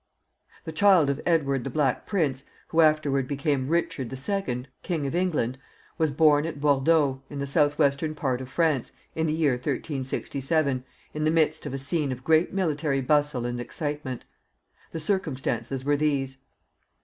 [0.65, 5.13] The child of Edward the Black Prince, who afterward became Richard the Second, king of
[5.13, 5.59] England,
[5.99, 10.83] was born at Bordeaux, in the southwestern part of France, in the year 1367,
[11.13, 14.25] in the midst of a scene of great military bustle and excitement.
[14.91, 16.37] The circumstances were these.